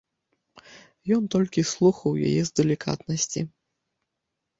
[1.15, 3.41] Ён толькі слухаў яе з далікатнасці.